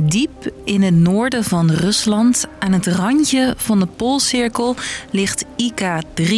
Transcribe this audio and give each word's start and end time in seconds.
Diep 0.00 0.52
in 0.64 0.82
het 0.82 0.94
noorden 0.94 1.44
van 1.44 1.70
Rusland, 1.70 2.46
aan 2.58 2.72
het 2.72 2.86
randje 2.86 3.54
van 3.56 3.78
de 3.78 3.86
Poolcirkel, 3.86 4.76
ligt 5.10 5.44
IK-3. 5.56 6.32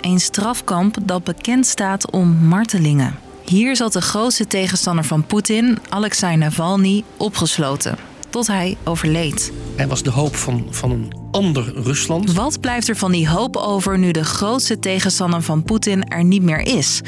Een 0.00 0.20
strafkamp 0.20 0.96
dat 1.02 1.24
bekend 1.24 1.66
staat 1.66 2.10
om 2.10 2.28
martelingen. 2.28 3.18
Hier 3.44 3.76
zat 3.76 3.92
de 3.92 4.00
grootste 4.00 4.46
tegenstander 4.46 5.04
van 5.04 5.26
Poetin, 5.26 5.78
Alexei 5.88 6.36
Navalny, 6.36 7.04
opgesloten. 7.16 7.96
Tot 8.30 8.46
hij 8.46 8.76
overleed. 8.84 9.52
Hij 9.76 9.88
was 9.88 10.02
de 10.02 10.10
hoop 10.10 10.36
van, 10.36 10.66
van 10.70 10.90
een 10.90 11.12
ander 11.30 11.72
Rusland. 11.74 12.32
Wat 12.32 12.60
blijft 12.60 12.88
er 12.88 12.96
van 12.96 13.12
die 13.12 13.28
hoop 13.28 13.56
over 13.56 13.98
nu 13.98 14.10
de 14.10 14.24
grootste 14.24 14.78
tegenstander 14.78 15.42
van 15.42 15.62
Poetin 15.62 16.08
er 16.08 16.24
niet 16.24 16.42
meer 16.42 16.60
is? 16.60 17.02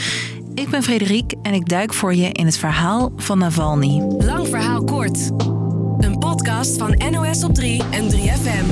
Ik 0.55 0.71
ben 0.71 0.83
Frederik 0.83 1.35
en 1.43 1.55
ik 1.55 1.69
duik 1.69 1.95
voor 1.95 2.15
je 2.15 2.33
in 2.33 2.47
het 2.47 2.59
verhaal 2.59 3.13
van 3.17 3.39
Navalny. 3.39 4.03
Lang 4.19 4.49
verhaal 4.49 4.80
podcast 6.61 6.79
van 6.79 7.11
NOS 7.11 7.45
op 7.45 7.55
3 7.55 7.83
en 7.91 8.11
3FM. 8.11 8.65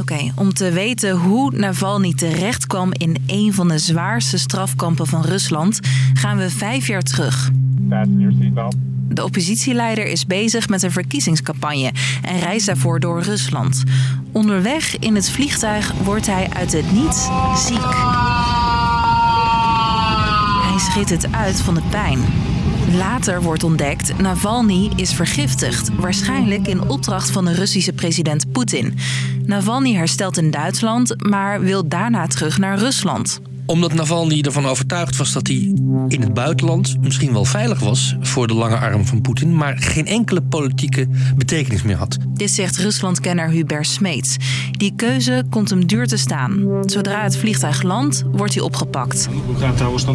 Oké, 0.00 0.32
om 0.36 0.52
te 0.54 0.70
weten 0.70 1.16
hoe 1.16 1.56
Navalny 1.56 2.14
terecht 2.14 2.66
kwam 2.66 2.92
in 2.92 3.16
een 3.26 3.52
van 3.52 3.68
de 3.68 3.78
zwaarste 3.78 4.38
strafkampen 4.38 5.06
van 5.06 5.22
Rusland, 5.22 5.80
gaan 6.14 6.36
we 6.36 6.50
vijf 6.50 6.86
jaar 6.86 7.02
terug. 7.02 7.50
De 9.08 9.24
oppositieleider 9.24 10.06
is 10.06 10.26
bezig 10.26 10.68
met 10.68 10.82
een 10.82 10.92
verkiezingscampagne 10.92 11.92
en 12.22 12.38
reist 12.38 12.66
daarvoor 12.66 13.00
door 13.00 13.22
Rusland. 13.22 13.82
Onderweg 14.32 14.98
in 14.98 15.14
het 15.14 15.30
vliegtuig 15.30 15.92
wordt 16.04 16.26
hij 16.26 16.48
uit 16.50 16.72
het 16.72 16.92
niets 16.92 17.28
ziek. 17.66 17.94
Hij 20.62 20.78
schiet 20.78 21.10
het 21.10 21.32
uit 21.32 21.60
van 21.60 21.74
de 21.74 21.82
pijn. 21.90 22.20
Later 22.90 23.42
wordt 23.42 23.64
ontdekt, 23.64 24.18
Navalny 24.18 24.90
is 24.96 25.14
vergiftigd, 25.14 25.90
waarschijnlijk 25.96 26.66
in 26.66 26.88
opdracht 26.88 27.30
van 27.30 27.44
de 27.44 27.54
Russische 27.54 27.92
president 27.92 28.52
Poetin. 28.52 28.94
Navalny 29.44 29.94
herstelt 29.94 30.36
in 30.36 30.50
Duitsland, 30.50 31.22
maar 31.28 31.60
wil 31.60 31.88
daarna 31.88 32.26
terug 32.26 32.58
naar 32.58 32.78
Rusland 32.78 33.40
omdat 33.66 33.94
Navalny 33.94 34.40
ervan 34.40 34.66
overtuigd 34.66 35.16
was 35.16 35.32
dat 35.32 35.46
hij 35.46 35.74
in 36.08 36.20
het 36.20 36.34
buitenland 36.34 36.96
misschien 37.00 37.32
wel 37.32 37.44
veilig 37.44 37.80
was 37.80 38.16
voor 38.20 38.46
de 38.46 38.54
lange 38.54 38.76
arm 38.76 39.06
van 39.06 39.20
Poetin, 39.20 39.56
maar 39.56 39.78
geen 39.78 40.06
enkele 40.06 40.42
politieke 40.42 41.08
betekenis 41.36 41.82
meer 41.82 41.96
had. 41.96 42.16
Dit 42.28 42.50
zegt 42.50 42.76
Ruslandkenner 42.76 43.48
Hubert 43.48 43.86
Smeets. 43.86 44.36
Die 44.70 44.92
keuze 44.96 45.44
komt 45.50 45.70
hem 45.70 45.86
duur 45.86 46.06
te 46.06 46.16
staan. 46.16 46.82
Zodra 46.84 47.22
het 47.22 47.36
vliegtuig 47.36 47.82
landt, 47.82 48.22
wordt 48.32 48.54
hij 48.54 48.62
opgepakt. 48.62 49.28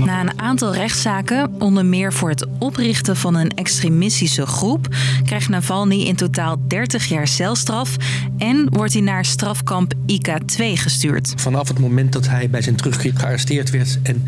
Na 0.05 0.21
een 0.21 0.39
aantal 0.39 0.73
rechtszaken, 0.73 1.51
onder 1.59 1.85
meer 1.85 2.13
voor 2.13 2.29
het 2.29 2.47
oprichten 2.59 3.15
van 3.15 3.35
een 3.35 3.49
extremistische 3.49 4.45
groep, 4.45 4.87
krijgt 5.23 5.49
Navalny 5.49 6.01
in 6.01 6.15
totaal 6.15 6.57
30 6.67 7.05
jaar 7.05 7.27
celstraf 7.27 7.95
en 8.37 8.67
wordt 8.69 8.93
hij 8.93 9.01
naar 9.01 9.25
strafkamp 9.25 9.93
IK2 9.93 10.63
gestuurd. 10.73 11.33
Vanaf 11.35 11.67
het 11.67 11.79
moment 11.79 12.13
dat 12.13 12.27
hij 12.27 12.49
bij 12.49 12.61
zijn 12.61 12.75
terugkeer 12.75 13.13
gearresteerd 13.38 13.69
werd 13.69 13.99
en 14.03 14.23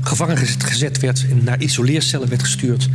gevangen 0.00 0.36
gezet 0.36 1.00
werd 1.00 1.26
en 1.30 1.44
naar 1.44 1.60
isoleercellen 1.60 2.28
werd 2.28 2.42
gestuurd, 2.42 2.88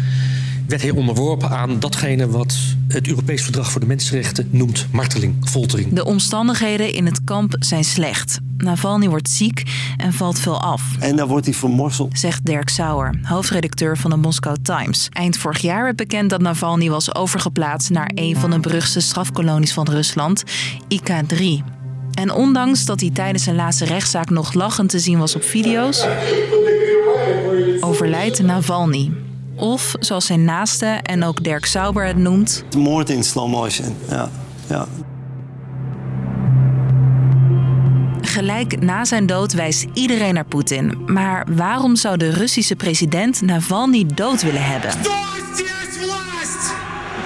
werd 0.67 0.81
hij 0.81 0.91
onderworpen 0.91 1.49
aan 1.49 1.79
datgene 1.79 2.29
wat 2.29 2.57
het 2.87 3.07
Europees 3.07 3.43
Verdrag 3.43 3.71
voor 3.71 3.81
de 3.81 3.87
Mensenrechten 3.87 4.47
noemt 4.51 4.87
marteling, 4.91 5.35
foltering. 5.49 5.93
De 5.93 6.05
omstandigheden 6.05 6.93
in 6.93 7.05
het 7.05 7.23
kamp 7.23 7.55
zijn 7.59 7.83
slecht. 7.83 8.39
Navalny 8.57 9.09
wordt 9.09 9.29
ziek 9.29 9.63
en 9.97 10.13
valt 10.13 10.39
veel 10.39 10.61
af. 10.61 10.83
En 10.99 11.15
dan 11.15 11.27
wordt 11.27 11.45
hij 11.45 11.55
vermorseld. 11.55 12.19
Zegt 12.19 12.45
Dirk 12.45 12.69
Sauer, 12.69 13.19
hoofdredacteur 13.21 13.97
van 13.97 14.09
de 14.09 14.17
Moscow 14.17 14.55
Times. 14.61 15.09
Eind 15.09 15.37
vorig 15.37 15.61
jaar 15.61 15.83
werd 15.83 15.95
bekend 15.95 16.29
dat 16.29 16.41
Navalny 16.41 16.89
was 16.89 17.15
overgeplaatst 17.15 17.89
naar 17.89 18.11
een 18.15 18.35
van 18.35 18.51
de 18.51 18.59
beruchtste 18.59 18.99
strafkolonies 18.99 19.73
van 19.73 19.87
Rusland, 19.89 20.43
IK-3. 20.87 21.72
En 22.13 22.31
ondanks 22.31 22.85
dat 22.85 22.99
hij 22.99 23.09
tijdens 23.09 23.43
zijn 23.43 23.55
laatste 23.55 23.85
rechtszaak 23.85 24.29
nog 24.29 24.53
lachend 24.53 24.89
te 24.89 24.99
zien 24.99 25.19
was 25.19 25.35
op 25.35 25.43
video's, 25.43 26.05
overlijdt 27.79 28.41
Navalny. 28.41 29.11
Of, 29.55 29.95
zoals 29.99 30.25
zijn 30.25 30.43
naaste 30.43 30.85
en 30.85 31.23
ook 31.23 31.43
Dirk 31.43 31.65
Sauber 31.65 32.05
het 32.05 32.17
noemt... 32.17 32.63
De 32.69 32.77
moord 32.77 33.09
in 33.09 33.23
slow 33.23 33.49
motion, 33.49 33.95
ja. 34.09 34.29
ja. 34.69 34.87
Gelijk 38.21 38.81
na 38.81 39.05
zijn 39.05 39.25
dood 39.25 39.53
wijst 39.53 39.85
iedereen 39.93 40.33
naar 40.33 40.45
Poetin. 40.45 41.03
Maar 41.05 41.45
waarom 41.55 41.95
zou 41.95 42.17
de 42.17 42.29
Russische 42.29 42.75
president 42.75 43.41
Navalny 43.41 44.05
dood 44.05 44.41
willen 44.41 44.65
hebben? 44.65 44.91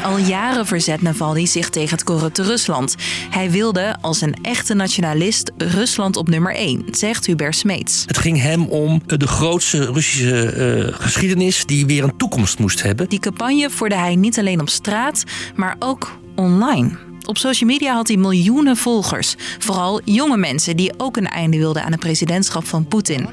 Al 0.03 0.17
jaren 0.17 0.65
verzet 0.65 1.01
Navalny 1.01 1.45
zich 1.45 1.69
tegen 1.69 1.89
het 1.89 2.03
corrupte 2.03 2.43
Rusland. 2.43 2.95
Hij 3.29 3.51
wilde 3.51 3.97
als 4.01 4.21
een 4.21 4.35
echte 4.41 4.73
nationalist 4.73 5.51
Rusland 5.57 6.15
op 6.17 6.29
nummer 6.29 6.55
1, 6.55 6.85
zegt 6.91 7.25
Hubert 7.25 7.55
Smeets. 7.55 8.03
Het 8.07 8.17
ging 8.17 8.41
hem 8.41 8.65
om 8.65 9.01
de 9.05 9.27
grootste 9.27 9.91
Russische 9.91 10.45
eh, 10.45 10.93
geschiedenis 11.01 11.65
die 11.65 11.85
weer 11.85 12.03
een 12.03 12.17
toekomst 12.17 12.59
moest 12.59 12.81
hebben. 12.81 13.09
Die 13.09 13.19
campagne 13.19 13.69
voerde 13.69 13.95
hij 13.95 14.15
niet 14.15 14.39
alleen 14.39 14.61
op 14.61 14.69
straat, 14.69 15.23
maar 15.55 15.75
ook 15.79 16.19
online. 16.35 16.97
Op 17.25 17.37
social 17.37 17.69
media 17.69 17.93
had 17.93 18.07
hij 18.07 18.17
miljoenen 18.17 18.77
volgers. 18.77 19.35
Vooral 19.59 20.01
jonge 20.03 20.37
mensen 20.37 20.77
die 20.77 20.93
ook 20.97 21.17
een 21.17 21.27
einde 21.27 21.57
wilden 21.57 21.83
aan 21.83 21.91
het 21.91 21.99
presidentschap 21.99 22.65
van 22.65 22.87
Poetin. 22.87 23.29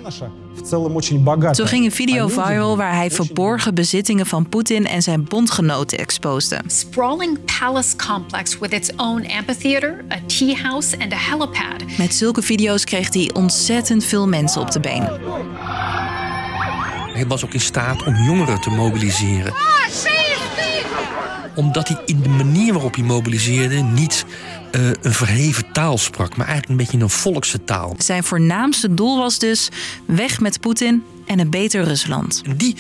Zo 0.64 1.64
ging 1.64 1.84
een 1.84 1.92
video 1.92 2.28
viral 2.28 2.76
waar 2.76 2.94
hij 2.94 3.10
verborgen 3.10 3.74
bezittingen 3.74 4.26
van 4.26 4.48
Poetin 4.48 4.86
en 4.86 5.02
zijn 5.02 5.24
bondgenoten 5.24 5.98
exposeerde. 5.98 6.70
Sprawling 6.70 7.38
palace 7.58 7.96
complex 7.96 8.58
with 8.58 8.72
its 8.72 8.90
own 8.96 9.26
amphitheater, 9.38 10.04
a 10.12 10.16
tea 10.26 10.56
house 10.56 10.98
and 10.98 11.12
a 11.12 11.16
helipad. 11.16 11.98
Met 11.98 12.14
zulke 12.14 12.42
video's 12.42 12.84
kreeg 12.84 13.12
hij 13.12 13.30
ontzettend 13.34 14.04
veel 14.04 14.28
mensen 14.28 14.60
op 14.60 14.70
de 14.70 14.80
been. 14.80 15.08
Hij 17.12 17.26
was 17.26 17.44
ook 17.44 17.52
in 17.52 17.60
staat 17.60 18.02
om 18.02 18.14
jongeren 18.14 18.60
te 18.60 18.70
mobiliseren 18.70 19.52
omdat 21.54 21.88
hij 21.88 22.00
in 22.04 22.20
de 22.20 22.28
manier 22.28 22.72
waarop 22.72 22.94
hij 22.94 23.04
mobiliseerde 23.04 23.76
niet 23.76 24.24
uh, 24.76 24.90
een 25.02 25.12
verheven 25.12 25.72
taal 25.72 25.98
sprak, 25.98 26.36
maar 26.36 26.46
eigenlijk 26.46 26.68
een 26.68 26.86
beetje 26.86 27.04
een 27.04 27.10
volkse 27.10 27.64
taal. 27.64 27.94
Zijn 27.98 28.24
voornaamste 28.24 28.94
doel 28.94 29.18
was 29.18 29.38
dus 29.38 29.68
weg 30.06 30.40
met 30.40 30.60
Poetin 30.60 31.02
en 31.26 31.38
een 31.38 31.50
beter 31.50 31.84
Rusland. 31.84 32.42
Die 32.56 32.76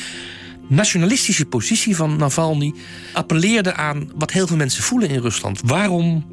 nationalistische 0.68 1.46
positie 1.46 1.96
van 1.96 2.16
Navalny 2.16 2.74
appelleerde 3.12 3.74
aan 3.74 4.10
wat 4.14 4.30
heel 4.30 4.46
veel 4.46 4.56
mensen 4.56 4.82
voelen 4.82 5.08
in 5.08 5.20
Rusland. 5.20 5.60
Waarom 5.64 6.26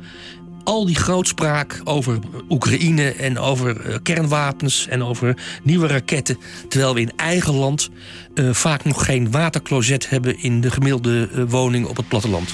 al 0.64 0.86
die 0.86 0.96
grootspraak 0.96 1.82
over 1.84 2.20
Oekraïne 2.50 3.12
en 3.12 3.40
over 3.40 3.86
uh, 3.86 3.96
kernwapens 4.04 4.88
en 4.88 5.04
over 5.04 5.38
nieuwe 5.64 5.88
raketten. 5.88 6.38
Terwijl 6.68 6.94
we 6.94 7.02
in 7.02 7.12
eigen 7.16 7.54
land 7.54 7.90
uh, 8.36 8.54
vaak 8.54 8.84
nog 8.84 9.06
geen 9.06 9.32
watercloset 9.32 10.10
hebben 10.10 10.40
in 10.40 10.62
de 10.62 10.72
gemiddelde 10.72 11.30
uh, 11.36 11.44
woning 11.48 11.86
op 11.88 11.98
het 11.98 12.08
platteland. 12.08 12.50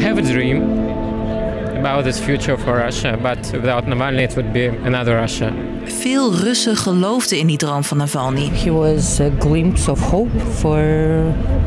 Have 0.00 0.18
a 0.18 0.22
dream 0.22 0.62
about 1.78 2.04
this 2.04 2.20
future 2.20 2.58
for 2.58 2.76
Russia, 2.76 3.18
but 3.22 3.50
without 3.52 3.86
Navalny 3.86 4.22
it 4.22 4.34
would 4.34 4.52
be 4.52 4.66
another 4.84 5.14
Russia. 5.14 5.52
Veel 5.84 6.34
Russen 6.34 6.76
geloofden 6.76 7.38
in 7.38 7.46
die 7.46 7.56
droom 7.56 7.84
van 7.84 7.96
Navalny. 7.96 8.50
He 8.64 8.72
was 8.72 9.20
a 9.20 9.30
glimpse 9.38 9.90
of 9.90 10.00
hope 10.00 10.40
for 10.54 10.84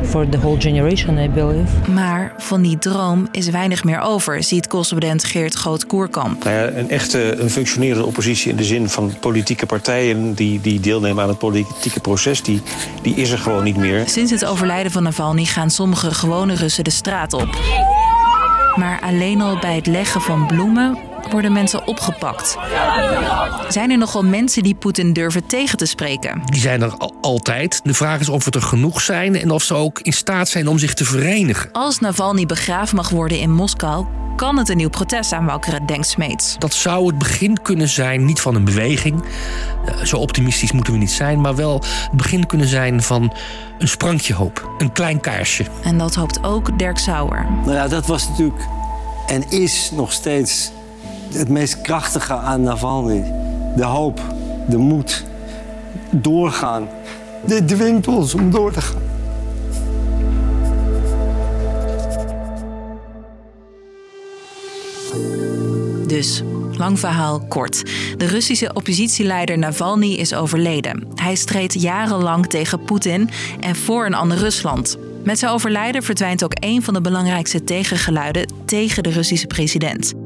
for 0.02 0.28
the 0.28 0.38
whole 0.38 0.58
generation, 0.58 1.18
I 1.18 1.30
believe. 1.30 1.90
Maar 1.90 2.34
van 2.38 2.62
die 2.62 2.78
droom 2.78 3.28
is 3.30 3.48
weinig 3.48 3.84
meer 3.84 4.00
over, 4.00 4.42
ziet 4.42 4.66
correspondent 4.66 5.24
Geert 5.24 5.54
Groot-Koerkamp. 5.54 6.44
Nou 6.44 6.56
ja, 6.56 6.68
een 6.68 6.90
echte 6.90 7.40
een 7.40 7.50
functionerende 7.50 8.06
oppositie 8.06 8.50
in 8.50 8.56
de 8.56 8.64
zin 8.64 8.88
van 8.88 9.12
politieke 9.20 9.66
partijen 9.66 10.34
die, 10.34 10.60
die 10.60 10.80
deelnemen 10.80 11.22
aan 11.22 11.28
het 11.28 11.38
politieke 11.38 12.00
proces, 12.00 12.42
die, 12.42 12.62
die 13.02 13.14
is 13.14 13.30
er 13.30 13.38
gewoon 13.38 13.64
niet 13.64 13.76
meer. 13.76 14.02
Sinds 14.06 14.30
het 14.30 14.44
overlijden 14.44 14.92
van 14.92 15.02
Navalny 15.02 15.44
gaan 15.44 15.70
sommige 15.70 16.14
gewone 16.14 16.54
Russen 16.54 16.84
de 16.84 16.90
straat 16.90 17.32
op. 17.32 17.48
Maar 18.74 19.00
alleen 19.00 19.40
al 19.40 19.58
bij 19.58 19.74
het 19.74 19.86
leggen 19.86 20.20
van 20.20 20.46
bloemen 20.46 20.98
worden 21.30 21.52
mensen 21.52 21.86
opgepakt. 21.86 22.56
Zijn 23.68 23.90
er 23.90 23.98
nogal 23.98 24.22
mensen 24.22 24.62
die 24.62 24.74
Poetin 24.74 25.12
durven 25.12 25.46
tegen 25.46 25.78
te 25.78 25.86
spreken? 25.86 26.42
Die 26.44 26.60
zijn 26.60 26.82
er 26.82 26.96
altijd. 27.20 27.80
De 27.84 27.94
vraag 27.94 28.20
is 28.20 28.28
of 28.28 28.44
het 28.44 28.54
er 28.54 28.62
genoeg 28.62 29.00
zijn 29.00 29.36
en 29.36 29.50
of 29.50 29.62
ze 29.62 29.74
ook 29.74 30.00
in 30.00 30.12
staat 30.12 30.48
zijn 30.48 30.68
om 30.68 30.78
zich 30.78 30.94
te 30.94 31.04
verenigen. 31.04 31.72
Als 31.72 31.98
Navalny 31.98 32.46
begraven 32.46 32.96
mag 32.96 33.08
worden 33.08 33.38
in 33.38 33.52
Moskou, 33.52 34.06
kan 34.36 34.58
het 34.58 34.68
een 34.68 34.76
nieuw 34.76 34.88
protest 34.88 35.32
aanwakkeren, 35.32 35.86
denkt 35.86 36.06
Smeets. 36.06 36.56
Dat 36.58 36.74
zou 36.74 37.06
het 37.06 37.18
begin 37.18 37.62
kunnen 37.62 37.88
zijn, 37.88 38.24
niet 38.24 38.40
van 38.40 38.54
een 38.54 38.64
beweging. 38.64 39.24
Eh, 39.86 40.04
zo 40.04 40.16
optimistisch 40.16 40.72
moeten 40.72 40.92
we 40.92 40.98
niet 40.98 41.10
zijn, 41.10 41.40
maar 41.40 41.54
wel 41.54 41.74
het 41.84 42.16
begin 42.16 42.46
kunnen 42.46 42.68
zijn 42.68 43.02
van 43.02 43.32
een 43.78 43.88
sprankje 43.88 44.34
hoop. 44.34 44.74
Een 44.78 44.92
klein 44.92 45.20
kaarsje. 45.20 45.64
En 45.82 45.98
dat 45.98 46.14
hoopt 46.14 46.42
ook 46.42 46.78
Dirk 46.78 46.98
Sauer. 46.98 47.46
Nou 47.64 47.76
ja, 47.76 47.88
dat 47.88 48.06
was 48.06 48.28
natuurlijk 48.28 48.62
en 49.26 49.50
is 49.50 49.90
nog 49.94 50.12
steeds 50.12 50.70
het 51.38 51.48
meest 51.48 51.80
krachtige 51.80 52.34
aan 52.34 52.62
Navalny. 52.62 53.32
De 53.76 53.84
hoop, 53.84 54.20
de 54.68 54.76
moed, 54.76 55.24
doorgaan. 56.10 56.88
dit 57.44 57.68
dwingt 57.68 58.34
om 58.34 58.50
door 58.50 58.72
te 58.72 58.80
gaan. 58.80 59.02
Dus, 66.06 66.42
lang 66.76 66.98
verhaal 66.98 67.40
kort. 67.40 67.82
De 68.16 68.26
Russische 68.26 68.70
oppositieleider 68.74 69.58
Navalny 69.58 70.12
is 70.12 70.34
overleden. 70.34 71.06
Hij 71.14 71.34
streed 71.34 71.82
jarenlang 71.82 72.46
tegen 72.46 72.84
Poetin 72.84 73.30
en 73.60 73.76
voor 73.76 74.06
een 74.06 74.14
ander 74.14 74.38
Rusland. 74.38 74.96
Met 75.24 75.38
zijn 75.38 75.52
overlijden 75.52 76.02
verdwijnt 76.02 76.44
ook 76.44 76.56
een 76.58 76.82
van 76.82 76.94
de 76.94 77.00
belangrijkste 77.00 77.64
tegengeluiden 77.64 78.48
tegen 78.64 79.02
de 79.02 79.10
Russische 79.10 79.46
president. 79.46 80.23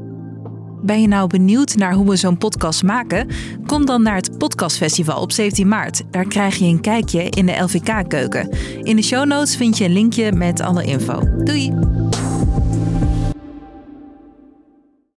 Ben 0.81 1.01
je 1.01 1.07
nou 1.07 1.27
benieuwd 1.27 1.75
naar 1.75 1.93
hoe 1.93 2.09
we 2.09 2.15
zo'n 2.15 2.37
podcast 2.37 2.83
maken? 2.83 3.27
Kom 3.65 3.85
dan 3.85 4.01
naar 4.01 4.15
het 4.15 4.37
Podcastfestival 4.37 5.21
op 5.21 5.31
17 5.31 5.67
maart. 5.67 6.03
Daar 6.11 6.27
krijg 6.27 6.55
je 6.55 6.65
een 6.65 6.81
kijkje 6.81 7.23
in 7.23 7.45
de 7.45 7.57
LVK-keuken. 7.57 8.49
In 8.81 8.95
de 8.95 9.01
show 9.01 9.25
notes 9.25 9.55
vind 9.55 9.77
je 9.77 9.85
een 9.85 9.93
linkje 9.93 10.31
met 10.31 10.61
alle 10.61 10.83
info. 10.83 11.21
Doei! 11.43 11.98